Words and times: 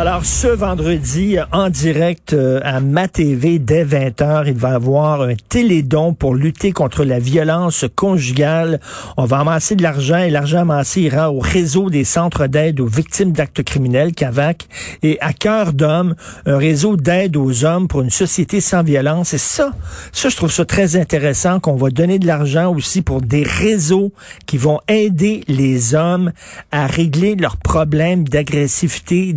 Alors, 0.00 0.24
ce 0.24 0.46
vendredi, 0.46 1.36
en 1.52 1.68
direct 1.68 2.32
euh, 2.32 2.58
à 2.64 2.80
Ma 2.80 3.06
TV, 3.06 3.58
dès 3.58 3.84
20h, 3.84 4.44
il 4.46 4.54
va 4.54 4.70
y 4.70 4.72
avoir 4.72 5.20
un 5.20 5.34
télédon 5.50 6.14
pour 6.14 6.34
lutter 6.34 6.72
contre 6.72 7.04
la 7.04 7.18
violence 7.18 7.84
conjugale. 7.96 8.80
On 9.18 9.26
va 9.26 9.40
amasser 9.40 9.76
de 9.76 9.82
l'argent 9.82 10.16
et 10.16 10.30
l'argent 10.30 10.60
amassé 10.60 11.02
ira 11.02 11.30
au 11.30 11.38
réseau 11.38 11.90
des 11.90 12.04
centres 12.04 12.46
d'aide 12.46 12.80
aux 12.80 12.86
victimes 12.86 13.32
d'actes 13.32 13.62
criminels, 13.62 14.14
CAVAC, 14.14 14.68
et 15.02 15.18
à 15.20 15.34
cœur 15.34 15.74
d'homme, 15.74 16.14
un 16.46 16.56
réseau 16.56 16.96
d'aide 16.96 17.36
aux 17.36 17.66
hommes 17.66 17.86
pour 17.86 18.00
une 18.00 18.08
société 18.08 18.62
sans 18.62 18.82
violence. 18.82 19.34
Et 19.34 19.38
ça, 19.38 19.72
ça, 20.12 20.30
je 20.30 20.36
trouve 20.36 20.50
ça 20.50 20.64
très 20.64 20.96
intéressant 20.96 21.60
qu'on 21.60 21.76
va 21.76 21.90
donner 21.90 22.18
de 22.18 22.26
l'argent 22.26 22.74
aussi 22.74 23.02
pour 23.02 23.20
des 23.20 23.42
réseaux 23.42 24.14
qui 24.46 24.56
vont 24.56 24.80
aider 24.88 25.44
les 25.46 25.94
hommes 25.94 26.32
à 26.72 26.86
régler 26.86 27.36
leurs 27.36 27.58
problèmes 27.58 28.26
d'agressivité, 28.26 29.34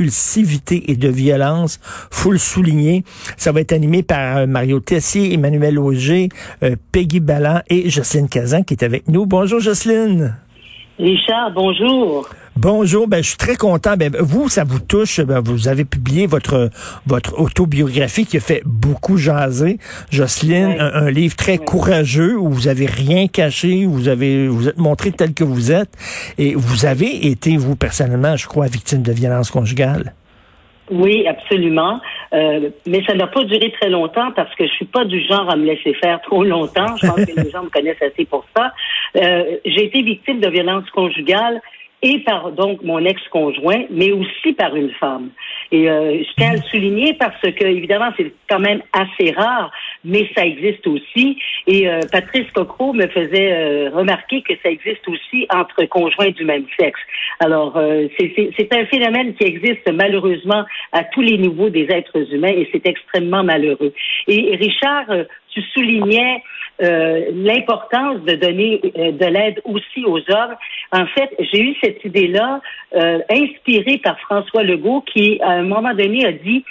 d'impulsivité 0.00 0.90
et 0.90 0.96
de 0.96 1.08
violence. 1.08 1.78
Faut 2.10 2.32
le 2.32 2.38
souligner. 2.38 3.04
Ça 3.36 3.52
va 3.52 3.60
être 3.60 3.72
animé 3.72 4.02
par 4.02 4.38
euh, 4.38 4.46
Mario 4.46 4.80
Tessier, 4.80 5.34
Emmanuel 5.34 5.78
Auger, 5.78 6.28
euh, 6.62 6.76
Peggy 6.92 7.20
Ballant 7.20 7.60
et 7.68 7.90
Jocelyne 7.90 8.28
Cazan 8.28 8.62
qui 8.62 8.74
est 8.74 8.82
avec 8.82 9.08
nous. 9.08 9.26
Bonjour 9.26 9.60
Jocelyne. 9.60 10.36
Richard, 10.98 11.52
bonjour. 11.54 12.28
Bonjour, 12.62 13.08
ben, 13.08 13.22
je 13.22 13.28
suis 13.28 13.38
très 13.38 13.56
content. 13.56 13.96
Ben, 13.96 14.12
vous, 14.20 14.50
ça 14.50 14.64
vous 14.64 14.80
touche. 14.80 15.18
Ben, 15.22 15.40
vous 15.40 15.68
avez 15.68 15.86
publié 15.86 16.26
votre 16.26 16.68
votre 17.06 17.40
autobiographie 17.40 18.26
qui 18.26 18.36
a 18.36 18.40
fait 18.40 18.60
beaucoup 18.66 19.16
jaser. 19.16 19.78
Jocelyne, 20.10 20.76
un, 20.78 21.06
un, 21.06 21.10
livre 21.10 21.34
très 21.36 21.56
courageux 21.56 22.36
où 22.36 22.50
vous 22.50 22.68
avez 22.68 22.84
rien 22.84 23.28
caché, 23.28 23.86
où 23.86 23.92
vous 23.92 24.08
avez 24.08 24.46
vous 24.46 24.68
êtes 24.68 24.76
montré 24.76 25.10
tel 25.10 25.32
que 25.32 25.42
vous 25.42 25.72
êtes, 25.72 25.88
et 26.36 26.52
vous 26.54 26.84
avez 26.84 27.28
été 27.28 27.56
vous 27.56 27.76
personnellement, 27.76 28.36
je 28.36 28.46
crois, 28.46 28.66
victime 28.66 29.00
de 29.00 29.12
violence 29.12 29.50
conjugale. 29.50 30.12
Oui, 30.90 31.26
absolument. 31.26 31.98
Euh, 32.34 32.68
mais 32.86 33.02
ça 33.06 33.14
n'a 33.14 33.28
pas 33.28 33.44
duré 33.44 33.72
très 33.80 33.88
longtemps 33.88 34.32
parce 34.32 34.54
que 34.56 34.66
je 34.66 34.72
suis 34.72 34.84
pas 34.84 35.06
du 35.06 35.24
genre 35.24 35.48
à 35.48 35.56
me 35.56 35.64
laisser 35.64 35.94
faire 35.94 36.20
trop 36.20 36.44
longtemps. 36.44 36.94
Je 37.00 37.06
pense 37.06 37.24
que 37.24 37.40
les 37.40 37.50
gens 37.52 37.62
me 37.62 37.70
connaissent 37.70 38.02
assez 38.02 38.26
pour 38.26 38.44
ça. 38.54 38.72
Euh, 39.16 39.56
J'ai 39.64 39.86
été 39.86 40.02
victime 40.02 40.40
de 40.40 40.48
violence 40.50 40.88
conjugale 40.90 41.62
et 42.02 42.20
par 42.20 42.52
donc 42.52 42.82
mon 42.82 43.04
ex-conjoint, 43.04 43.84
mais 43.90 44.12
aussi 44.12 44.52
par 44.52 44.74
une 44.74 44.90
femme. 44.92 45.30
Et 45.72 45.88
euh, 45.88 46.18
je 46.18 46.34
tiens 46.36 46.50
à 46.50 46.56
le 46.56 46.62
souligner 46.62 47.14
parce 47.14 47.40
que 47.40 47.64
évidemment 47.64 48.10
c'est 48.16 48.32
quand 48.48 48.58
même 48.58 48.82
assez 48.92 49.32
rare, 49.32 49.70
mais 50.04 50.28
ça 50.36 50.44
existe 50.44 50.86
aussi. 50.86 51.38
Et 51.66 51.88
euh, 51.88 52.00
Patrice 52.10 52.50
Cocro 52.52 52.92
me 52.92 53.06
faisait 53.06 53.52
euh, 53.52 53.90
remarquer 53.90 54.42
que 54.42 54.54
ça 54.62 54.70
existe 54.70 55.06
aussi 55.08 55.46
entre 55.54 55.84
conjoints 55.84 56.30
du 56.30 56.44
même 56.44 56.64
sexe. 56.78 57.00
Alors 57.38 57.76
euh, 57.76 58.08
c'est 58.18 58.74
un 58.74 58.86
phénomène 58.86 59.34
qui 59.34 59.44
existe 59.44 59.90
malheureusement 59.92 60.64
à 60.92 61.04
tous 61.04 61.22
les 61.22 61.38
niveaux 61.38 61.70
des 61.70 61.86
êtres 61.90 62.32
humains 62.34 62.48
et 62.48 62.68
c'est 62.72 62.86
extrêmement 62.86 63.44
malheureux. 63.44 63.92
Et 64.26 64.56
Richard, 64.56 65.10
euh, 65.10 65.24
tu 65.50 65.62
soulignais 65.74 66.42
euh, 66.82 67.26
l'importance 67.34 68.20
de 68.22 68.34
donner 68.36 68.80
de 68.94 69.26
l'aide 69.26 69.60
aussi 69.64 70.04
aux 70.06 70.18
hommes. 70.18 70.54
En 70.92 71.06
fait, 71.06 71.30
j'ai 71.38 71.60
eu 71.60 71.76
cette 71.82 72.04
idée-là 72.04 72.60
euh, 72.94 73.18
inspirée 73.30 73.98
par 73.98 74.18
François 74.20 74.62
Legault 74.62 75.02
qui, 75.02 75.40
à 75.42 75.59
un 75.60 75.68
moment 75.68 75.94
donné, 75.94 76.26
a 76.26 76.32
dit 76.32 76.64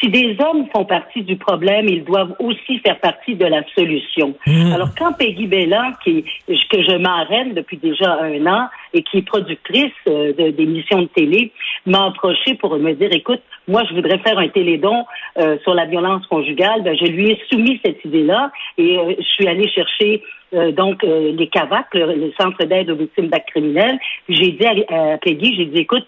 si 0.00 0.08
des 0.08 0.36
hommes 0.40 0.66
font 0.74 0.84
partie 0.84 1.22
du 1.22 1.36
problème, 1.36 1.86
ils 1.88 2.04
doivent 2.04 2.34
aussi 2.38 2.78
faire 2.80 2.98
partie 2.98 3.34
de 3.34 3.46
la 3.46 3.62
solution. 3.74 4.34
Mmh. 4.46 4.72
Alors, 4.72 4.88
quand 4.98 5.12
Peggy 5.12 5.46
Bellan, 5.46 5.92
qui, 6.02 6.24
que 6.46 6.82
je 6.82 6.96
m'arrête 6.96 7.54
depuis 7.54 7.76
déjà 7.76 8.18
un 8.20 8.46
an 8.46 8.68
et 8.92 9.02
qui 9.02 9.18
est 9.18 9.26
productrice 9.26 9.92
euh, 10.08 10.32
d'émissions 10.52 10.98
de, 10.98 11.04
de, 11.04 11.08
télé, 11.08 11.52
m'a 11.86 12.06
approché 12.06 12.54
pour 12.54 12.76
me 12.76 12.92
dire, 12.92 13.10
écoute, 13.12 13.40
moi, 13.68 13.82
je 13.88 13.94
voudrais 13.94 14.18
faire 14.18 14.38
un 14.38 14.48
télédon 14.48 15.04
euh, 15.38 15.56
sur 15.62 15.74
la 15.74 15.86
violence 15.86 16.26
conjugale. 16.26 16.82
Ben, 16.82 16.96
je 16.96 17.06
lui 17.06 17.30
ai 17.30 17.40
soumis 17.50 17.80
cette 17.84 18.04
idée-là 18.04 18.50
et 18.76 18.98
euh, 18.98 19.14
je 19.18 19.24
suis 19.24 19.48
allée 19.48 19.68
chercher 19.68 20.22
euh, 20.52 20.70
donc 20.72 21.02
les 21.02 21.48
CAVAC, 21.48 21.86
le, 21.94 22.14
le 22.14 22.32
Centre 22.38 22.64
d'aide 22.64 22.90
aux 22.90 22.96
victimes 22.96 23.28
d'actes 23.28 23.48
criminels. 23.50 23.98
J'ai 24.28 24.52
dit 24.52 24.66
à, 24.66 25.14
à 25.14 25.18
Peggy, 25.18 25.54
j'ai 25.56 25.66
dit, 25.66 25.78
écoute, 25.78 26.06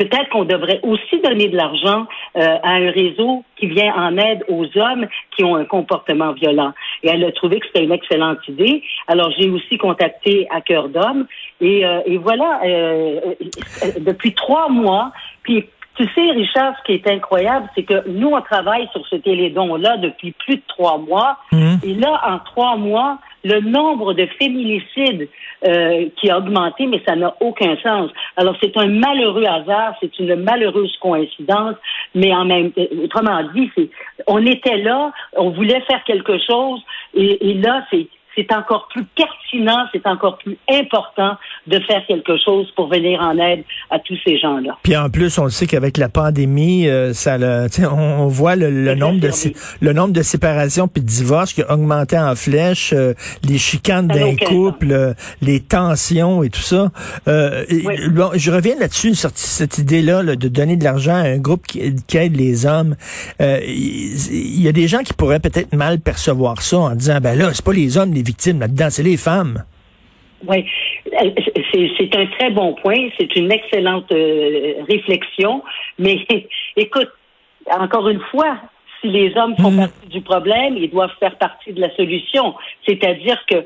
peut-être 0.00 0.30
qu'on 0.30 0.44
devrait 0.44 0.80
aussi 0.82 1.20
donner 1.22 1.48
de 1.48 1.56
l'argent 1.56 2.06
euh, 2.36 2.56
à 2.62 2.70
un 2.70 2.90
réseau 2.90 3.44
qui 3.56 3.66
vient 3.66 3.92
en 3.94 4.16
aide 4.16 4.42
aux 4.48 4.64
hommes 4.78 5.06
qui 5.36 5.44
ont 5.44 5.56
un 5.56 5.66
comportement 5.66 6.32
violent. 6.32 6.72
Et 7.02 7.10
elle 7.10 7.22
a 7.22 7.32
trouvé 7.32 7.60
que 7.60 7.66
c'était 7.66 7.84
une 7.84 7.92
excellente 7.92 8.38
idée. 8.48 8.82
Alors 9.08 9.30
j'ai 9.38 9.50
aussi 9.50 9.76
contacté 9.76 10.46
à 10.50 10.62
cœur 10.62 10.88
d'homme 10.88 11.26
et, 11.60 11.84
euh, 11.84 12.00
et 12.06 12.16
voilà, 12.16 12.60
euh, 12.64 13.20
depuis 14.00 14.32
trois 14.32 14.70
mois, 14.70 15.12
puis 15.42 15.66
tu 15.96 16.06
sais, 16.14 16.30
Richard, 16.30 16.72
ce 16.78 16.84
qui 16.84 16.92
est 16.92 17.06
incroyable, 17.08 17.68
c'est 17.74 17.82
que 17.82 18.08
nous, 18.08 18.28
on 18.28 18.40
travaille 18.40 18.88
sur 18.92 19.06
ce 19.06 19.16
télédon-là 19.16 19.98
depuis 19.98 20.32
plus 20.32 20.56
de 20.56 20.62
trois 20.66 20.96
mois. 20.96 21.36
Mmh. 21.52 21.59
Et 21.82 21.94
là, 21.94 22.20
en 22.26 22.38
trois 22.40 22.76
mois, 22.76 23.18
le 23.44 23.60
nombre 23.60 24.12
de 24.12 24.26
féminicides 24.38 25.28
euh, 25.66 26.08
qui 26.16 26.30
a 26.30 26.38
augmenté, 26.38 26.86
mais 26.86 27.02
ça 27.06 27.16
n'a 27.16 27.34
aucun 27.40 27.76
sens. 27.82 28.10
Alors, 28.36 28.56
c'est 28.62 28.76
un 28.76 28.88
malheureux 28.88 29.44
hasard, 29.44 29.94
c'est 30.00 30.18
une 30.18 30.36
malheureuse 30.36 30.94
coïncidence, 31.00 31.76
mais 32.14 32.34
en 32.34 32.44
même 32.44 32.72
autrement 33.02 33.42
dit, 33.54 33.70
c'est 33.76 33.88
on 34.26 34.44
était 34.44 34.78
là, 34.78 35.12
on 35.36 35.50
voulait 35.50 35.80
faire 35.82 36.04
quelque 36.04 36.38
chose, 36.38 36.80
et 37.14 37.54
là, 37.54 37.84
c'est 37.90 38.06
c'est 38.40 38.54
encore 38.54 38.88
plus 38.88 39.04
pertinent, 39.04 39.86
c'est 39.92 40.06
encore 40.06 40.38
plus 40.38 40.56
important 40.68 41.36
de 41.66 41.78
faire 41.80 42.04
quelque 42.06 42.36
chose 42.38 42.70
pour 42.76 42.88
venir 42.88 43.20
en 43.20 43.36
aide 43.38 43.64
à 43.90 43.98
tous 43.98 44.16
ces 44.24 44.38
gens-là. 44.38 44.78
Puis 44.82 44.96
en 44.96 45.10
plus, 45.10 45.38
on 45.38 45.44
le 45.44 45.50
sait 45.50 45.66
qu'avec 45.66 45.96
la 45.96 46.08
pandémie, 46.08 46.88
euh, 46.88 47.12
ça, 47.12 47.38
le, 47.38 47.66
on, 47.90 48.24
on 48.24 48.26
voit 48.28 48.56
le, 48.56 48.70
le 48.70 48.94
nombre 48.94 49.20
de 49.20 49.30
le 49.80 49.92
nombre 49.92 50.12
de 50.12 50.22
séparations 50.22 50.88
puis 50.88 51.02
de 51.02 51.06
divorces 51.06 51.52
qui 51.52 51.62
a 51.62 51.72
augmenté 51.72 52.18
en 52.18 52.34
flèche, 52.34 52.92
euh, 52.92 53.14
les 53.48 53.58
chicanes 53.58 54.08
d'un 54.08 54.34
couple, 54.36 54.92
euh, 54.92 55.14
les 55.40 55.60
tensions 55.60 56.42
et 56.42 56.50
tout 56.50 56.60
ça. 56.60 56.90
Oui. 57.26 58.08
Bon, 58.10 58.30
je 58.34 58.50
reviens 58.50 58.76
là-dessus, 58.78 59.14
cette 59.14 59.78
idée-là 59.78 60.22
là, 60.22 60.36
de 60.36 60.48
donner 60.48 60.76
de 60.76 60.84
l'argent 60.84 61.14
à 61.14 61.28
un 61.28 61.38
groupe 61.38 61.66
qui, 61.66 61.94
qui 62.06 62.16
aide 62.16 62.36
les 62.36 62.66
hommes. 62.66 62.96
Il 63.38 64.60
y, 64.60 64.68
a 64.68 64.72
des 64.72 64.88
gens 64.88 65.02
qui 65.02 65.12
pourraient 65.12 65.40
peut-être 65.40 65.74
mal 65.74 66.00
percevoir 66.00 66.62
ça 66.62 66.78
en 66.78 66.94
disant, 66.94 67.18
ben 67.20 67.38
là, 67.38 67.50
c'est 67.52 67.64
pas 67.64 67.72
les 67.72 67.96
hommes 67.96 68.12
les 68.12 68.22
victimes 68.30 68.60
là-dedans, 68.60 68.90
c'est 68.90 69.02
les 69.02 69.16
femmes. 69.16 69.64
Oui, 70.46 70.64
c'est 71.72 72.16
un 72.16 72.26
très 72.38 72.50
bon 72.50 72.74
point, 72.82 73.02
c'est 73.18 73.34
une 73.36 73.52
excellente 73.52 74.10
euh, 74.12 74.74
réflexion, 74.88 75.62
mais 75.98 76.16
écoute, 76.76 77.10
encore 77.70 78.08
une 78.08 78.22
fois, 78.30 78.56
si 79.00 79.08
les 79.08 79.36
hommes 79.36 79.56
font 79.56 79.70
mmh. 79.72 79.84
partie 79.86 80.08
du 80.08 80.20
problème, 80.22 80.76
ils 80.76 80.90
doivent 80.90 81.16
faire 81.18 81.36
partie 81.36 81.72
de 81.72 81.80
la 81.80 81.94
solution. 81.94 82.54
C'est-à-dire 82.86 83.38
que 83.50 83.58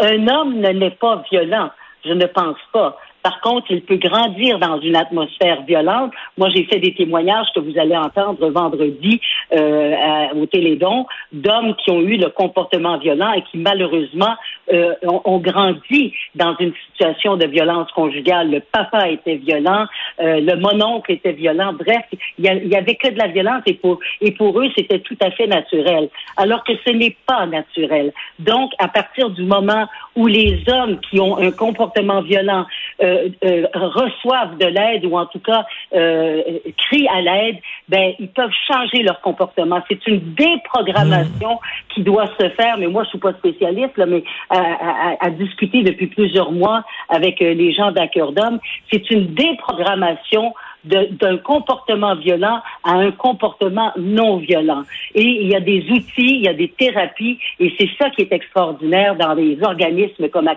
un 0.00 0.26
homme 0.28 0.54
ne 0.60 0.70
n'est 0.70 0.96
pas 1.04 1.22
violent, 1.30 1.70
je 2.04 2.12
ne 2.12 2.26
pense 2.26 2.62
pas. 2.72 2.96
Par 3.22 3.40
contre, 3.40 3.70
il 3.70 3.82
peut 3.82 3.96
grandir 3.96 4.58
dans 4.58 4.80
une 4.80 4.96
atmosphère 4.96 5.62
violente. 5.62 6.12
Moi, 6.36 6.48
j'ai 6.54 6.64
fait 6.64 6.80
des 6.80 6.94
témoignages 6.94 7.46
que 7.54 7.60
vous 7.60 7.78
allez 7.78 7.96
entendre 7.96 8.48
vendredi 8.50 9.20
euh, 9.54 9.94
au 10.34 10.46
Télédon 10.46 11.06
d'hommes 11.32 11.74
qui 11.76 11.90
ont 11.90 12.00
eu 12.00 12.16
le 12.16 12.30
comportement 12.30 12.98
violent 12.98 13.32
et 13.32 13.42
qui 13.42 13.58
malheureusement 13.58 14.34
euh, 14.70 14.94
ont, 15.02 15.20
ont, 15.24 15.38
grandi 15.38 16.14
dans 16.34 16.56
une 16.58 16.72
situation 16.86 17.36
de 17.36 17.46
violence 17.46 17.90
conjugale. 17.92 18.50
Le 18.50 18.60
papa 18.60 19.08
était 19.08 19.34
violent, 19.34 19.86
euh, 20.20 20.40
le 20.40 20.56
mononcle 20.56 21.10
était 21.10 21.32
violent. 21.32 21.72
Bref, 21.72 22.04
il 22.38 22.44
y, 22.44 22.76
avait 22.76 22.94
que 22.94 23.08
de 23.08 23.18
la 23.18 23.26
violence 23.26 23.62
et 23.66 23.74
pour 23.74 23.98
et 24.20 24.30
pour 24.32 24.60
eux, 24.60 24.68
c'était 24.76 25.00
tout 25.00 25.16
à 25.20 25.30
fait 25.32 25.46
naturel. 25.46 26.08
Alors 26.36 26.62
que 26.62 26.72
ce 26.86 26.92
n'est 26.92 27.16
pas 27.26 27.44
naturel. 27.46 28.12
Donc, 28.38 28.70
à 28.78 28.88
partir 28.88 29.30
du 29.30 29.42
moment 29.42 29.88
où 30.14 30.26
les 30.26 30.62
hommes 30.68 31.00
qui 31.00 31.18
ont 31.20 31.38
un 31.38 31.50
comportement 31.50 32.22
violent 32.22 32.64
euh, 33.02 33.30
euh, 33.44 33.66
reçoivent 33.74 34.58
de 34.58 34.66
l'aide 34.66 35.04
ou 35.06 35.16
en 35.16 35.26
tout 35.26 35.40
cas 35.40 35.64
crient 35.90 37.08
à 37.08 37.20
l'aide, 37.20 37.56
ben 37.88 38.12
ils 38.18 38.28
peuvent 38.28 38.54
changer 38.70 39.02
leur 39.02 39.20
comportement. 39.20 39.82
C'est 39.88 40.06
une 40.06 40.20
déprogrammation 40.34 41.58
qui 41.94 42.02
doit 42.02 42.28
se 42.38 42.48
faire. 42.50 42.76
Mais 42.78 42.86
moi, 42.86 43.04
je 43.04 43.10
suis 43.10 43.18
pas 43.18 43.32
spécialiste, 43.34 43.96
là, 43.96 44.06
mais 44.06 44.22
à, 44.58 45.16
à, 45.20 45.30
discuter 45.30 45.82
depuis 45.82 46.06
plusieurs 46.06 46.52
mois 46.52 46.84
avec 47.08 47.40
euh, 47.40 47.54
les 47.54 47.72
gens 47.72 47.90
d'un 47.90 48.06
cœur 48.06 48.32
d'homme, 48.32 48.58
c'est 48.90 49.10
une 49.10 49.34
déprogrammation 49.34 50.54
d'un 50.84 51.36
comportement 51.38 52.16
violent 52.16 52.60
à 52.82 52.94
un 52.94 53.12
comportement 53.12 53.92
non 53.96 54.38
violent. 54.38 54.82
Et 55.14 55.22
il 55.22 55.48
y 55.48 55.54
a 55.54 55.60
des 55.60 55.88
outils, 55.90 56.38
il 56.38 56.42
y 56.42 56.48
a 56.48 56.54
des 56.54 56.68
thérapies, 56.68 57.38
et 57.60 57.72
c'est 57.78 57.88
ça 57.96 58.10
qui 58.10 58.22
est 58.22 58.32
extraordinaire 58.32 59.14
dans 59.14 59.34
les 59.34 59.62
organismes 59.62 60.28
comme 60.28 60.48
à 60.48 60.56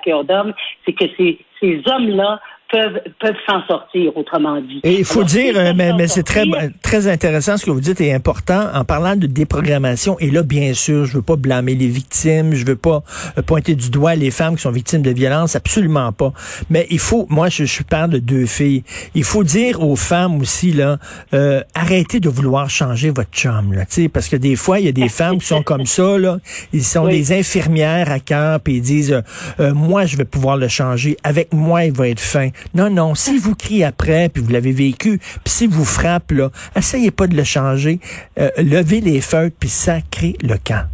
c'est 0.86 0.94
que 0.94 1.06
ces, 1.15 1.38
ces 1.59 1.81
hommes-là 1.86 2.39
peuvent, 2.71 3.01
peuvent 3.19 3.35
s'en 3.47 3.65
sortir, 3.67 4.15
autrement 4.17 4.59
dit. 4.62 4.81
Et 4.83 5.00
il 5.00 5.06
faut 5.06 5.23
dire, 5.23 5.56
euh, 5.57 5.73
mais, 5.75 5.94
mais 5.94 6.07
c'est 6.07 6.23
très, 6.23 6.45
très 6.81 7.07
intéressant 7.07 7.57
ce 7.57 7.65
que 7.65 7.71
vous 7.71 7.81
dites 7.81 8.01
et 8.01 8.13
important 8.13 8.67
en 8.73 8.83
parlant 8.83 9.15
de 9.15 9.27
déprogrammation. 9.27 10.17
Et 10.19 10.31
là, 10.31 10.44
bien 10.44 10.73
sûr, 10.73 11.06
je 11.06 11.13
veux 11.13 11.21
pas 11.21 11.35
blâmer 11.35 11.75
les 11.75 11.88
victimes, 11.88 12.53
je 12.53 12.65
veux 12.65 12.75
pas 12.75 13.03
euh, 13.38 13.41
pointer 13.41 13.75
du 13.75 13.89
doigt 13.89 14.15
les 14.15 14.31
femmes 14.31 14.56
qui 14.56 14.63
sont 14.63 14.71
victimes 14.71 15.01
de 15.01 15.12
violences, 15.12 15.56
absolument 15.56 16.12
pas. 16.12 16.33
Mais 16.69 16.88
il 16.89 17.00
faut, 17.00 17.27
moi, 17.29 17.50
je, 17.50 17.65
je 17.65 17.83
parle 17.83 18.12
de 18.12 18.19
deux 18.19 18.45
filles. 18.45 18.83
Il 19.13 19.23
faut 19.23 19.44
dire 19.44 19.81
aux 19.81 19.95
femmes 19.95 20.39
aussi 20.39 20.71
là, 20.71 20.97
euh, 21.33 21.62
arrêtez 21.73 22.19
de 22.19 22.29
vouloir 22.29 22.69
changer 22.69 23.09
votre 23.09 23.31
chum, 23.31 23.73
là, 23.73 23.85
parce 24.13 24.27
que 24.27 24.35
des 24.35 24.56
fois, 24.56 24.79
il 24.79 24.85
y 24.85 24.89
a 24.89 24.91
des 24.91 25.09
femmes 25.19 25.39
qui 25.39 25.47
sont 25.47 25.63
comme 25.63 25.85
ça, 25.85 26.17
là, 26.17 26.39
ils 26.73 26.83
sont 26.83 27.07
des 27.07 27.33
infirmières 27.33 28.12
à 28.12 28.19
cœur, 28.19 28.59
puis 28.59 28.75
ils 28.75 28.81
disent, 28.81 29.21
euh, 29.59 29.73
moi, 29.73 30.06
je 30.06 30.17
vais 30.17 30.25
pouvoir 30.25 30.57
le 30.57 30.67
changer. 30.67 31.17
Avec 31.23 31.53
moi, 31.53 31.85
il 31.85 31.91
va 31.91 32.09
être 32.09 32.19
fin. 32.19 32.50
Non, 32.73 32.89
non, 32.89 33.15
si 33.15 33.37
vous 33.37 33.55
criez 33.55 33.85
après, 33.85 34.29
puis 34.29 34.41
vous 34.41 34.51
l'avez 34.51 34.71
vécu, 34.71 35.17
puis 35.17 35.41
si 35.45 35.67
vous 35.67 35.85
frappez, 35.85 36.35
là, 36.35 36.49
essayez 36.75 37.11
pas 37.11 37.27
de 37.27 37.35
le 37.35 37.43
changer. 37.43 37.99
Euh, 38.39 38.49
levez 38.57 39.01
les 39.01 39.21
feutres, 39.21 39.55
puis 39.59 39.69
sacrez 39.69 40.35
le 40.41 40.55
camp. 40.57 40.85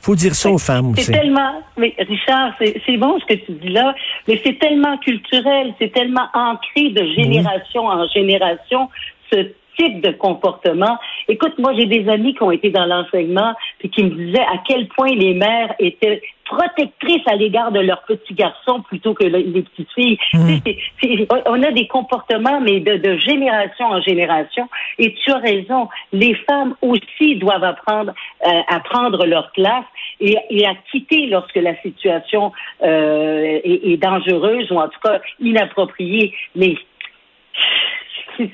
faut 0.00 0.14
dire 0.14 0.34
ça 0.34 0.50
aux 0.50 0.58
femmes 0.58 0.90
aussi. 0.90 1.04
C'est 1.04 1.12
tellement, 1.12 1.62
mais 1.76 1.94
Richard, 1.98 2.54
c'est 2.58 2.96
bon 2.96 3.18
ce 3.20 3.34
que 3.34 3.44
tu 3.44 3.52
dis 3.52 3.68
là, 3.68 3.94
mais 4.28 4.40
c'est 4.44 4.58
tellement 4.58 4.96
culturel, 4.98 5.74
c'est 5.80 5.92
tellement 5.92 6.28
ancré 6.34 6.90
de 6.90 7.04
génération 7.16 7.86
en 7.86 8.06
génération, 8.08 8.88
ce 9.32 9.48
type 9.78 10.00
de 10.00 10.12
comportement. 10.12 10.98
Écoute, 11.28 11.58
moi, 11.58 11.72
j'ai 11.74 11.86
des 11.86 12.08
amis 12.08 12.34
qui 12.34 12.42
ont 12.42 12.50
été 12.50 12.70
dans 12.70 12.86
l'enseignement 12.86 13.54
puis 13.78 13.90
qui 13.90 14.04
me 14.04 14.10
disaient 14.10 14.40
à 14.40 14.58
quel 14.66 14.88
point 14.88 15.10
les 15.14 15.34
mères 15.34 15.74
étaient 15.78 16.22
protectrices 16.46 17.26
à 17.26 17.34
l'égard 17.34 17.72
de 17.72 17.80
leurs 17.80 18.02
petits 18.04 18.34
garçons 18.34 18.80
plutôt 18.82 19.14
que 19.14 19.24
les 19.24 19.62
petites 19.62 19.92
filles. 19.92 20.18
Mmh. 20.32 21.24
on 21.46 21.62
a 21.62 21.72
des 21.72 21.86
comportements, 21.88 22.60
mais 22.60 22.80
de, 22.80 23.18
génération 23.18 23.86
en 23.86 24.00
génération. 24.00 24.68
Et 24.98 25.12
tu 25.14 25.32
as 25.32 25.38
raison, 25.38 25.88
les 26.12 26.34
femmes 26.48 26.74
aussi 26.82 27.36
doivent 27.36 27.64
apprendre 27.64 28.12
euh, 28.46 28.60
à 28.68 28.80
prendre 28.80 29.26
leur 29.26 29.50
place 29.52 29.84
et, 30.20 30.36
à 30.64 30.74
quitter 30.90 31.26
lorsque 31.26 31.56
la 31.56 31.76
situation 31.82 32.52
euh, 32.82 33.60
est, 33.64 33.92
est 33.92 33.96
dangereuse 33.96 34.70
ou 34.70 34.78
en 34.78 34.88
tout 34.88 35.00
cas 35.02 35.20
inappropriée. 35.40 36.32
Mais 36.54 36.76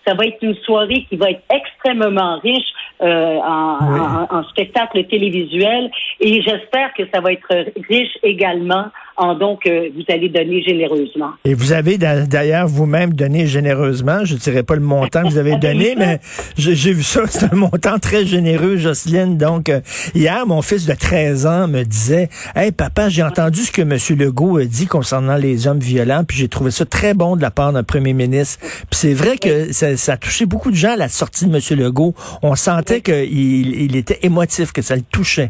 ça 0.06 0.13
va 0.13 0.25
être 0.25 0.38
une 0.42 0.56
soirée 0.56 1.06
qui 1.10 1.16
va 1.16 1.31
être 1.31 1.44
extrêmement 1.54 2.40
riche 2.40 2.69
euh, 3.02 3.40
en, 3.40 4.28
en, 4.30 4.44
spectacle 4.50 5.04
télévisuel 5.06 5.90
et 6.19 6.42
j'espère 6.42 6.94
que 6.94 7.04
ça 7.12 7.22
va 7.22 7.34
être 7.34 7.66
riche 7.90 8.16
également 8.22 8.86
en 9.21 9.35
donc 9.35 9.68
euh, 9.68 9.89
vous 9.95 10.03
allez 10.09 10.29
donner 10.29 10.63
généreusement. 10.63 11.31
Et 11.45 11.53
vous 11.53 11.73
avez 11.73 11.97
d'ailleurs 11.97 12.68
vous-même 12.68 13.13
donné 13.13 13.45
généreusement. 13.45 14.25
Je 14.25 14.33
ne 14.33 14.39
dirais 14.39 14.63
pas 14.63 14.75
le 14.75 14.81
montant 14.81 15.21
que 15.21 15.29
vous 15.29 15.38
avez 15.38 15.57
donné, 15.57 15.95
mais 15.95 16.19
j'ai 16.57 16.94
vu 16.94 17.03
ça. 17.03 17.21
C'est 17.29 17.53
un 17.53 17.56
montant 17.56 18.00
très 18.00 18.25
généreux, 18.25 18.77
Jocelyne. 18.77 19.38
Donc, 19.38 19.69
euh, 19.69 19.81
hier, 20.15 20.45
mon 20.47 20.62
fils 20.62 20.88
de 20.88 20.94
13 20.94 21.45
ans 21.45 21.68
me 21.68 21.83
disait, 21.83 22.29
Hey, 22.56 22.71
papa, 22.71 23.09
j'ai 23.09 23.21
entendu 23.21 23.62
ce 23.62 23.71
que 23.71 23.83
M. 23.83 23.97
Legault 24.18 24.57
a 24.57 24.65
dit 24.65 24.88
concernant 24.88 25.35
les 25.35 25.68
hommes 25.68 25.79
violents, 25.79 26.23
puis 26.27 26.38
j'ai 26.38 26.47
trouvé 26.47 26.71
ça 26.71 26.85
très 26.85 27.13
bon 27.13 27.35
de 27.35 27.41
la 27.41 27.51
part 27.51 27.73
d'un 27.73 27.83
premier 27.83 28.13
ministre. 28.13 28.59
Puis 28.62 28.88
c'est 28.91 29.13
vrai 29.13 29.38
que 29.38 29.71
ça, 29.71 29.95
ça, 29.97 30.13
a 30.13 30.18
touché 30.18 30.47
beaucoup 30.47 30.71
de 30.71 30.75
gens 30.75 30.94
à 30.94 30.97
la 30.97 31.09
sortie 31.09 31.45
de 31.45 31.56
M. 31.56 31.79
Legault. 31.79 32.15
On 32.41 32.56
sentait 32.56 33.01
qu'il 33.01 33.81
il 33.81 33.95
était 33.95 34.19
émotif, 34.23 34.71
que 34.71 34.81
ça 34.81 34.95
le 34.95 35.03
touchait. 35.03 35.50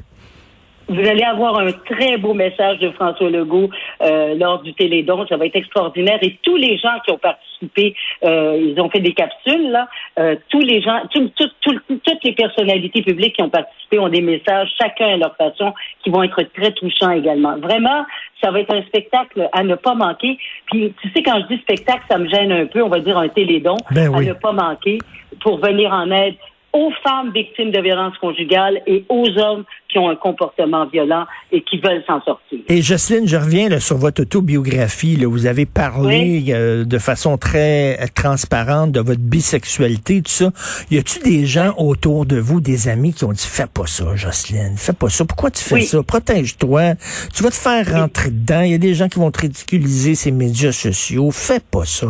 Vous 0.92 1.08
allez 1.08 1.24
avoir 1.24 1.58
un 1.58 1.72
très 1.72 2.18
beau 2.18 2.34
message 2.34 2.80
de 2.80 2.92
François 2.92 3.30
Legault 3.30 3.70
euh, 4.02 4.36
lors 4.36 4.62
du 4.62 4.74
Télédon. 4.74 5.26
Ça 5.28 5.38
va 5.38 5.46
être 5.46 5.56
extraordinaire. 5.56 6.20
Et 6.22 6.38
tous 6.44 6.58
les 6.58 6.78
gens 6.78 7.00
qui 7.06 7.12
ont 7.14 7.18
participé, 7.18 7.96
euh, 8.26 8.60
ils 8.62 8.80
ont 8.82 8.90
fait 8.90 9.00
des 9.00 9.14
capsules, 9.14 9.72
là. 9.72 9.88
Euh, 10.20 10.36
tous 10.50 10.60
les 10.60 10.82
gens, 10.82 11.00
toutes 11.14 12.24
les 12.24 12.34
personnalités 12.34 13.02
publiques 13.04 13.36
qui 13.36 13.42
ont 13.42 13.50
participé 13.50 14.00
ont 14.00 14.10
des 14.10 14.22
messages, 14.22 14.70
chacun 14.82 15.14
à 15.14 15.18
leur 15.18 15.36
façon, 15.38 15.74
qui 16.04 16.10
vont 16.10 16.24
être 16.24 16.42
très 16.54 16.72
touchants 16.72 17.12
également. 17.12 17.58
Vraiment, 17.58 18.06
ça 18.44 18.52
va 18.52 18.60
être 18.60 18.76
un 18.76 18.82
spectacle 18.84 19.48
à 19.54 19.64
ne 19.64 19.76
pas 19.76 19.94
manquer. 19.94 20.38
Puis, 20.66 20.94
tu 21.02 21.10
sais, 21.12 21.24
quand 21.24 21.40
je 21.40 21.56
dis 21.56 21.62
spectacle, 21.62 22.04
ça 22.10 22.18
me 22.18 22.28
gêne 22.28 22.52
un 22.52 22.66
peu. 22.66 22.84
On 22.84 22.90
va 22.90 23.00
dire 23.00 23.18
un 23.18 23.30
télédon 23.30 23.78
ben 23.92 24.14
à 24.14 24.22
ne 24.22 24.34
pas 24.34 24.52
manquer 24.52 24.98
pour 25.40 25.58
venir 25.60 25.94
en 25.94 26.12
aide 26.12 26.36
aux 26.74 26.92
femmes 27.06 27.32
victimes 27.32 27.72
de 27.72 27.82
violences 27.82 28.18
conjugales 28.18 28.82
et 28.88 29.04
aux 29.10 29.28
hommes 29.38 29.66
qui 29.92 30.00
ont 30.00 30.10
un 30.10 30.16
comportement 30.16 30.86
violent 30.86 31.26
et 31.52 31.62
qui 31.62 31.78
veulent 31.78 32.04
s'en 32.08 32.22
sortir. 32.22 32.60
Et 32.68 32.82
Jocelyne, 32.82 33.28
je 33.28 33.36
reviens 33.36 33.70
là, 33.70 33.80
sur 33.80 33.98
votre 33.98 34.22
autobiographie. 34.22 35.18
Là, 35.18 35.28
vous 35.28 35.46
avez 35.46 35.66
parlé 35.66 36.46
euh, 36.50 36.86
de 36.86 36.98
façon 36.98 37.38
très 37.38 37.98
transparente 38.16 38.92
de 38.92 39.00
votre 39.00 39.22
bisexualité, 39.22 40.22
tout 40.22 40.32
ça. 40.32 40.52
Y 40.90 40.98
a-tu 40.98 41.20
des 41.20 41.46
gens 41.46 41.74
autour 41.78 42.26
de 42.26 42.38
vous, 42.38 42.62
des 42.62 42.88
amis 42.88 43.14
qui 43.14 43.26
ont 43.26 43.34
dit 43.34 43.46
fais 43.46 43.68
pas 43.68 43.86
ça, 43.86 44.16
Jocelyne, 44.16 44.76
fais 44.78 44.94
pas 44.94 45.10
ça. 45.10 45.26
Pourquoi 45.26 45.52
tu 45.52 45.64
fais 45.64 45.82
ça? 45.82 46.02
Protège-toi. 46.04 46.96
Tu 47.36 47.44
vas 47.44 47.50
te 47.50 47.56
faire 47.56 48.02
rentrer 48.02 48.32
dedans. 48.32 48.62
Il 48.62 48.72
y 48.72 48.76
a 48.76 48.78
des 48.78 48.94
gens 48.94 49.10
qui 49.10 49.20
vont 49.20 49.32
te 49.32 49.42
ridiculiser 49.42 50.16
ces 50.16 50.32
médias 50.32 50.72
sociaux. 50.72 51.32
Fais 51.32 51.60
pas 51.60 51.86
ça. 51.86 52.08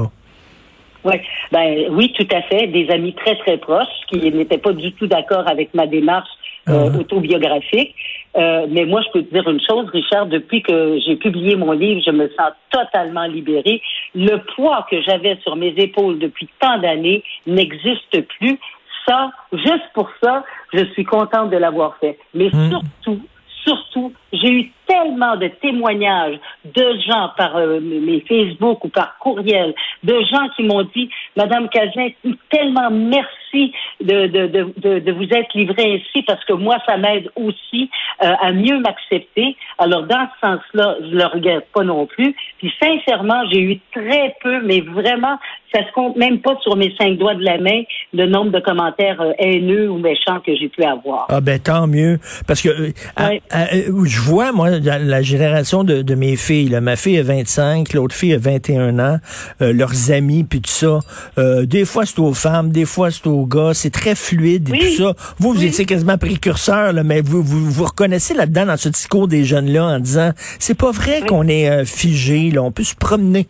Oui, 1.03 1.15
ben 1.51 1.87
oui, 1.91 2.13
tout 2.15 2.27
à 2.31 2.43
fait. 2.43 2.67
Des 2.67 2.87
amis 2.89 3.15
très 3.15 3.35
très 3.37 3.57
proches 3.57 3.87
qui 4.09 4.31
n'étaient 4.31 4.59
pas 4.59 4.73
du 4.73 4.93
tout 4.93 5.07
d'accord 5.07 5.47
avec 5.47 5.73
ma 5.73 5.87
démarche 5.87 6.29
euh, 6.69 6.89
uh-huh. 6.89 6.99
autobiographique. 6.99 7.95
Euh, 8.37 8.65
mais 8.69 8.85
moi, 8.85 9.01
je 9.01 9.11
peux 9.11 9.25
te 9.25 9.33
dire 9.33 9.47
une 9.49 9.59
chose, 9.59 9.89
Richard. 9.89 10.27
Depuis 10.27 10.61
que 10.61 10.99
j'ai 11.05 11.15
publié 11.15 11.55
mon 11.55 11.71
livre, 11.71 12.01
je 12.05 12.11
me 12.11 12.29
sens 12.29 12.51
totalement 12.69 13.25
libérée. 13.25 13.81
Le 14.15 14.37
poids 14.55 14.85
que 14.89 15.01
j'avais 15.01 15.37
sur 15.43 15.55
mes 15.55 15.73
épaules 15.77 16.19
depuis 16.19 16.47
tant 16.59 16.77
d'années 16.77 17.23
n'existe 17.45 18.21
plus. 18.39 18.59
Ça, 19.07 19.31
juste 19.51 19.89
pour 19.93 20.09
ça, 20.23 20.45
je 20.73 20.85
suis 20.93 21.03
contente 21.03 21.49
de 21.49 21.57
l'avoir 21.57 21.97
fait. 21.97 22.17
Mais 22.33 22.49
hmm. 22.53 22.69
surtout, 22.69 23.21
surtout, 23.63 24.13
j'ai 24.33 24.49
eu 24.51 24.71
tellement 24.87 25.37
de 25.37 25.47
témoignages 25.61 26.37
de 26.65 26.85
gens 27.07 27.29
par 27.37 27.55
euh, 27.55 27.79
mes 27.79 28.21
Facebook 28.27 28.83
ou 28.83 28.89
par 28.89 29.17
courriel, 29.19 29.73
de 30.03 30.13
gens 30.31 30.47
qui 30.55 30.63
m'ont 30.63 30.83
dit, 30.95 31.09
Madame 31.37 31.69
Cazin, 31.69 32.09
tellement 32.49 32.89
merci 32.91 33.73
de, 34.01 34.27
de, 34.27 34.47
de, 34.47 34.99
de, 34.99 35.11
vous 35.11 35.23
être 35.31 35.53
livré 35.55 35.93
ainsi 35.95 36.23
parce 36.23 36.43
que 36.45 36.53
moi, 36.53 36.77
ça 36.85 36.97
m'aide 36.97 37.29
aussi 37.35 37.89
euh, 38.23 38.33
à 38.41 38.51
mieux 38.51 38.79
m'accepter. 38.79 39.55
Alors, 39.77 40.03
dans 40.03 40.27
ce 40.41 40.47
sens-là, 40.47 40.95
je 41.01 41.15
le 41.15 41.25
regrette 41.25 41.67
pas 41.73 41.83
non 41.83 42.05
plus. 42.05 42.35
Puis, 42.59 42.73
sincèrement, 42.81 43.43
j'ai 43.51 43.61
eu 43.61 43.79
très 43.93 44.35
peu, 44.41 44.61
mais 44.63 44.81
vraiment, 44.81 45.37
ça 45.73 45.85
se 45.85 45.91
compte 45.93 46.15
même 46.17 46.39
pas 46.41 46.57
sur 46.61 46.75
mes 46.75 46.93
cinq 46.99 47.17
doigts 47.17 47.35
de 47.35 47.43
la 47.43 47.57
main 47.57 47.83
le 48.13 48.25
nombre 48.25 48.51
de 48.51 48.59
commentaires 48.59 49.21
euh, 49.21 49.33
haineux 49.39 49.89
ou 49.89 49.97
méchants 49.97 50.39
que 50.45 50.53
j'ai 50.55 50.67
pu 50.69 50.83
avoir. 50.83 51.27
Ah 51.29 51.39
ben 51.41 51.59
tant 51.59 51.87
mieux. 51.87 52.17
Parce 52.47 52.61
que 52.61 52.69
euh, 52.69 52.91
Ouais. 53.19 53.41
à- 53.51 53.63
à- 53.63 53.73
euh, 53.75 53.91
je 54.21 54.29
vois, 54.29 54.51
moi, 54.51 54.69
la, 54.69 54.99
la 54.99 55.21
génération 55.21 55.83
de, 55.83 56.01
de 56.01 56.15
mes 56.15 56.35
filles. 56.35 56.69
là. 56.69 56.81
ma 56.81 56.95
fille 56.95 57.17
a 57.17 57.23
25, 57.23 57.93
l'autre 57.93 58.13
fille 58.15 58.33
a 58.33 58.37
21 58.37 58.99
ans, 58.99 59.17
euh, 59.61 59.73
leurs 59.73 60.11
amis, 60.11 60.43
puis 60.43 60.61
tout 60.61 60.69
ça. 60.69 60.99
Euh, 61.37 61.65
des 61.65 61.85
fois, 61.85 62.05
c'est 62.05 62.19
aux 62.19 62.33
femmes, 62.33 62.69
des 62.71 62.85
fois, 62.85 63.09
c'est 63.11 63.27
aux 63.27 63.45
gars. 63.45 63.71
C'est 63.73 63.89
très 63.89 64.15
fluide 64.15 64.69
et 64.69 64.71
Oui. 64.73 64.79
tout 64.79 65.03
ça. 65.03 65.13
Vous, 65.39 65.53
vous 65.53 65.59
Oui. 65.59 65.65
étiez 65.67 65.85
quasiment 65.85 66.17
précurseur, 66.17 66.93
là, 66.93 67.03
mais 67.03 67.21
vous, 67.21 67.41
vous 67.41 67.71
vous 67.71 67.83
reconnaissez 67.85 68.33
là-dedans 68.33 68.65
dans 68.67 68.77
ce 68.77 68.89
discours 68.89 69.27
des 69.27 69.43
jeunes-là 69.43 69.83
en 69.85 69.99
disant, 69.99 70.31
c'est 70.59 70.77
pas 70.77 70.91
vrai 70.91 71.19
Oui. 71.21 71.27
qu'on 71.27 71.47
est 71.47 71.69
euh, 71.69 71.85
figé, 71.85 72.51
là, 72.51 72.61
on 72.63 72.71
peut 72.71 72.83
se 72.83 72.95
promener. 72.95 73.47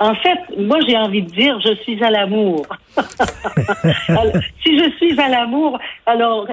En 0.00 0.14
fait, 0.16 0.38
moi, 0.58 0.78
j'ai 0.86 0.96
envie 0.96 1.22
de 1.22 1.30
dire, 1.30 1.58
je 1.64 1.74
suis 1.82 2.02
à 2.04 2.10
l'amour. 2.10 2.66
Si 4.64 4.78
je 4.78 4.90
suis 4.96 5.18
à 5.20 5.28
l'amour, 5.28 5.78
alors, 6.06 6.46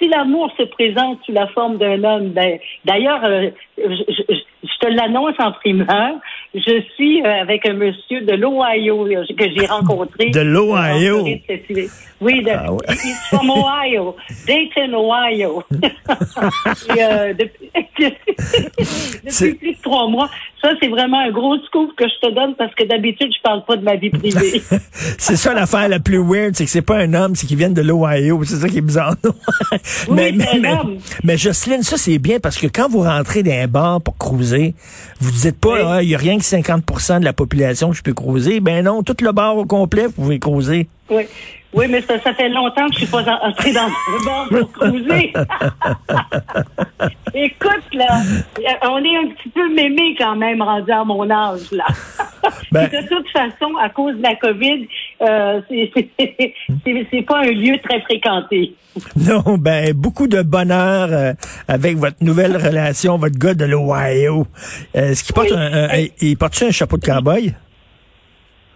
si 0.00 0.08
l'amour 0.08 0.50
se 0.56 0.62
présente 0.64 1.18
sous 1.24 1.32
la 1.32 1.46
forme 1.48 1.76
d'un 1.78 2.02
homme, 2.04 2.28
ben, 2.30 2.58
d'ailleurs, 2.84 3.24
euh, 3.24 3.50
je, 3.78 4.02
je- 4.08 4.34
je 4.62 4.78
te 4.80 4.86
l'annonce 4.88 5.34
en 5.38 5.52
primeur, 5.52 6.14
je 6.54 6.82
suis 6.94 7.22
euh, 7.22 7.42
avec 7.42 7.66
un 7.66 7.74
monsieur 7.74 8.22
de 8.22 8.32
l'Ohio 8.32 9.06
euh, 9.06 9.24
que 9.38 9.44
j'ai 9.56 9.66
rencontré. 9.66 10.30
De 10.30 10.40
l'Ohio? 10.40 11.24
Oui, 12.20 12.42
de, 12.42 12.50
Ah 12.50 12.72
ouais. 12.72 12.78
he's 12.90 13.16
from 13.28 13.48
Ohio, 13.48 14.14
Dayton, 14.46 14.92
Ohio. 14.94 15.62
Et, 15.72 17.02
euh, 17.02 17.32
depuis, 17.32 17.70
plus 19.54 19.72
de 19.72 19.82
trois 19.82 20.06
mois, 20.08 20.28
ça 20.60 20.70
c'est 20.82 20.88
vraiment 20.88 21.20
un 21.20 21.30
gros 21.30 21.56
scoop 21.66 21.96
que 21.96 22.04
je 22.06 22.28
te 22.28 22.34
donne 22.34 22.54
parce 22.56 22.74
que 22.74 22.84
d'habitude 22.84 23.32
je 23.34 23.40
parle 23.42 23.64
pas 23.64 23.76
de 23.76 23.82
ma 23.84 23.96
vie 23.96 24.10
privée. 24.10 24.60
C'est 25.18 25.36
ça 25.36 25.54
l'affaire 25.54 25.88
la 25.88 25.98
plus 26.00 26.18
weird, 26.18 26.54
c'est 26.54 26.64
que 26.64 26.70
c'est 26.70 26.82
pas 26.82 26.98
un 26.98 27.14
homme, 27.14 27.34
c'est 27.34 27.46
qu'ils 27.46 27.56
viennent 27.56 27.74
de 27.74 27.82
l'Ohio. 27.82 28.42
C'est 28.44 28.56
ça 28.56 28.68
qui 28.68 28.78
est 28.78 28.82
bizarre. 28.82 29.14
mais, 30.10 30.32
un 30.32 30.58
mais, 30.58 30.72
homme. 30.72 30.98
mais 31.24 31.38
Jocelyne, 31.38 31.82
ça 31.82 31.96
c'est 31.96 32.18
bien 32.18 32.38
parce 32.38 32.58
que 32.58 32.66
quand 32.66 32.88
vous 32.88 33.00
rentrez 33.00 33.42
dans 33.42 33.52
un 33.52 33.66
bar 33.66 34.00
pour 34.02 34.18
cruiser, 34.18 34.74
vous 35.20 35.30
dites 35.30 35.58
pas, 35.58 35.74
Oui. 35.74 35.80
Ah, 35.84 36.02
il 36.02 36.08
y 36.10 36.14
a 36.14 36.18
rien 36.18 36.39
que 36.40 36.44
50% 36.44 37.20
de 37.20 37.24
la 37.24 37.32
population 37.32 37.90
que 37.90 37.96
je 37.96 38.02
peux 38.02 38.12
cruiser. 38.14 38.60
Ben 38.60 38.84
non, 38.84 39.02
tout 39.02 39.16
le 39.22 39.32
bar 39.32 39.56
au 39.56 39.64
complet, 39.64 40.06
vous 40.06 40.12
pouvez 40.12 40.38
cruiser. 40.40 40.88
oui. 41.10 41.22
Oui, 41.72 41.86
mais 41.88 42.00
ça, 42.02 42.18
ça 42.20 42.34
fait 42.34 42.48
longtemps 42.48 42.88
que 42.88 42.94
je 42.94 42.98
suis 42.98 43.06
pas 43.06 43.22
en- 43.22 43.48
entrée 43.48 43.72
dans 43.72 43.86
le 43.86 44.24
bar 44.24 44.48
pour 44.48 44.72
cruiser. 44.72 45.32
Écoute, 47.34 47.84
là, 47.92 48.08
on 48.90 48.98
est 49.04 49.16
un 49.16 49.28
petit 49.28 49.48
peu 49.50 49.72
mémé 49.72 50.16
quand 50.18 50.34
même 50.34 50.60
rendu 50.62 50.90
à 50.90 51.04
mon 51.04 51.30
âge, 51.30 51.70
là. 51.70 51.84
Ben- 52.72 52.88
de 52.92 53.06
toute 53.08 53.28
façon, 53.30 53.76
à 53.80 53.88
cause 53.88 54.16
de 54.16 54.22
la 54.22 54.34
COVID, 54.34 54.88
euh, 55.22 55.60
c'est- 55.68 57.22
pas 57.26 57.38
un 57.40 57.50
lieu 57.50 57.76
très 57.82 58.00
fréquenté. 58.02 58.74
Non, 59.16 59.56
ben 59.56 59.92
beaucoup 59.92 60.26
de 60.26 60.42
bonheur 60.42 61.08
euh, 61.12 61.32
avec 61.68 61.96
votre 61.96 62.16
nouvelle 62.22 62.56
relation, 62.56 63.16
votre 63.18 63.38
gars 63.38 63.54
de 63.54 63.64
l'Ohio. 63.64 64.46
Euh, 64.96 65.10
Est-ce 65.10 65.22
qu'il 65.24 65.32
porte 65.34 65.50
Oui. 65.52 65.56
un, 65.56 65.88
un- 65.90 66.06
il 66.20 66.36
porte 66.36 66.60
un 66.62 66.70
chapeau 66.72 66.96
de 66.96 67.04
cowboy? 67.06 67.54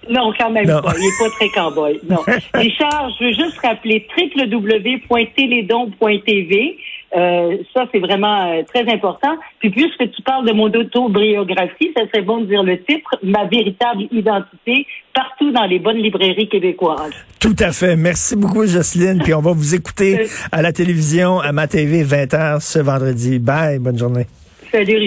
Non, 0.08 0.32
quand 0.38 0.50
même 0.50 0.66
Non. 0.66 0.80
pas. 0.82 0.92
Il 0.98 1.04
est 1.04 1.18
pas 1.18 1.30
très 1.30 1.48
cowboy. 1.48 1.98
Non. 2.08 2.20
Richard, 2.54 3.10
je 3.18 3.24
veux 3.24 3.32
juste 3.32 3.58
rappeler 3.62 4.06
www.télédon.tv. 4.16 6.76
Euh, 7.14 7.58
ça, 7.72 7.86
c'est 7.92 8.00
vraiment 8.00 8.52
euh, 8.52 8.62
très 8.62 8.90
important. 8.92 9.36
Puis 9.60 9.70
puisque 9.70 10.10
tu 10.10 10.22
parles 10.22 10.46
de 10.46 10.52
mon 10.52 10.66
autobiographie, 10.66 11.92
ça 11.96 12.06
serait 12.08 12.22
bon 12.22 12.40
de 12.40 12.46
dire 12.46 12.62
le 12.62 12.82
titre, 12.82 13.08
Ma 13.22 13.44
véritable 13.44 14.02
identité, 14.10 14.86
partout 15.14 15.52
dans 15.52 15.64
les 15.64 15.78
bonnes 15.78 15.98
librairies 15.98 16.48
québécoises. 16.48 17.12
Tout 17.40 17.56
à 17.58 17.72
fait. 17.72 17.94
Merci 17.96 18.36
beaucoup, 18.36 18.66
Jocelyne. 18.66 19.20
Puis 19.22 19.34
on 19.34 19.40
va 19.40 19.52
vous 19.52 19.74
écouter 19.74 20.26
à 20.52 20.62
la 20.62 20.72
télévision, 20.72 21.40
à 21.40 21.52
ma 21.52 21.68
TV, 21.68 22.02
20h 22.02 22.60
ce 22.60 22.78
vendredi. 22.80 23.38
Bye. 23.38 23.78
Bonne 23.78 23.98
journée. 23.98 24.26
Salut, 24.72 24.98